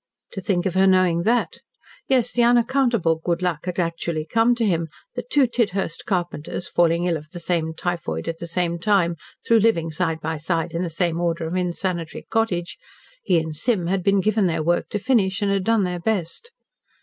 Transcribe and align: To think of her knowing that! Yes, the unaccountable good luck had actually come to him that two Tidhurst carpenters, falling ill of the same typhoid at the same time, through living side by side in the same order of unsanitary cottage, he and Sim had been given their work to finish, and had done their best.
To 0.31 0.41
think 0.41 0.65
of 0.65 0.73
her 0.73 0.87
knowing 0.87 1.21
that! 1.29 1.59
Yes, 2.07 2.31
the 2.33 2.41
unaccountable 2.41 3.17
good 3.23 3.43
luck 3.43 3.67
had 3.67 3.77
actually 3.77 4.25
come 4.25 4.55
to 4.55 4.65
him 4.65 4.87
that 5.13 5.29
two 5.29 5.45
Tidhurst 5.45 6.05
carpenters, 6.07 6.67
falling 6.67 7.05
ill 7.05 7.17
of 7.17 7.29
the 7.29 7.39
same 7.39 7.75
typhoid 7.75 8.27
at 8.27 8.39
the 8.39 8.47
same 8.47 8.79
time, 8.79 9.15
through 9.45 9.59
living 9.59 9.91
side 9.91 10.19
by 10.19 10.37
side 10.37 10.71
in 10.73 10.81
the 10.81 10.89
same 10.89 11.21
order 11.21 11.45
of 11.45 11.53
unsanitary 11.53 12.25
cottage, 12.31 12.79
he 13.21 13.37
and 13.37 13.55
Sim 13.55 13.85
had 13.85 14.01
been 14.01 14.21
given 14.21 14.47
their 14.47 14.63
work 14.63 14.89
to 14.89 14.97
finish, 14.97 15.39
and 15.43 15.51
had 15.51 15.63
done 15.65 15.83
their 15.83 15.99
best. 15.99 16.49